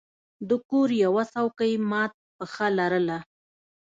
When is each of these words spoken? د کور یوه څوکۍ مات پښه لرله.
د 0.49 0.51
کور 0.69 0.89
یوه 1.05 1.23
څوکۍ 1.33 1.73
مات 1.89 2.13
پښه 2.37 2.67
لرله. 2.77 3.17